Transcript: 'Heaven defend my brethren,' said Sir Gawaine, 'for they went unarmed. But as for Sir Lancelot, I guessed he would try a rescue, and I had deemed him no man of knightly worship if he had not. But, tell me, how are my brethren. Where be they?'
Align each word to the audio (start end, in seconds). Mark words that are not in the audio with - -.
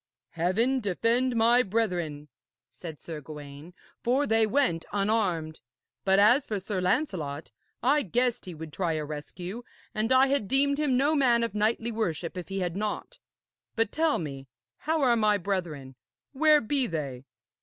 'Heaven 0.31 0.79
defend 0.79 1.35
my 1.35 1.61
brethren,' 1.61 2.27
said 2.71 2.99
Sir 2.99 3.21
Gawaine, 3.21 3.75
'for 4.01 4.25
they 4.25 4.47
went 4.47 4.83
unarmed. 4.91 5.61
But 6.03 6.17
as 6.17 6.47
for 6.47 6.59
Sir 6.59 6.81
Lancelot, 6.81 7.51
I 7.83 8.01
guessed 8.01 8.45
he 8.45 8.55
would 8.55 8.73
try 8.73 8.93
a 8.93 9.05
rescue, 9.05 9.61
and 9.93 10.11
I 10.11 10.25
had 10.25 10.47
deemed 10.47 10.79
him 10.79 10.97
no 10.97 11.13
man 11.15 11.43
of 11.43 11.53
knightly 11.53 11.91
worship 11.91 12.35
if 12.35 12.49
he 12.49 12.61
had 12.61 12.75
not. 12.75 13.19
But, 13.75 13.91
tell 13.91 14.17
me, 14.17 14.47
how 14.77 15.03
are 15.03 15.15
my 15.15 15.37
brethren. 15.37 15.93
Where 16.31 16.61
be 16.61 16.87
they?' 16.87 17.25